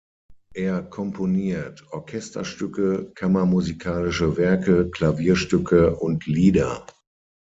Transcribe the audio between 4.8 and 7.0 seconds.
Klavierstücke und Lieder.